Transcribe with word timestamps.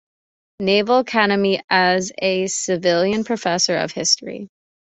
Naval 0.59 0.97
Academy 0.97 1.61
as 1.69 2.11
a 2.19 2.47
civilian 2.47 3.23
professor 3.23 3.77
of 3.77 3.91
history. 3.91 4.49